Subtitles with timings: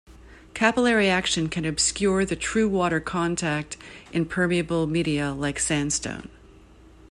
[0.55, 3.77] Capillary action can obscure the true water contact
[4.11, 6.27] in permeable media like sandstone.